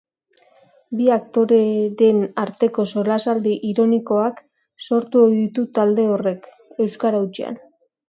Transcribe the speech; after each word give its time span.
Bi 1.01 1.09
aktoreren 1.15 2.23
arteko 2.45 2.87
solasaldi 2.95 3.55
ironikoak 3.75 4.43
sortu 4.89 5.25
ohi 5.29 5.39
ditu 5.45 5.71
talde 5.79 6.11
horrek, 6.17 6.53
euskara 6.91 7.25
hutsean. 7.27 7.67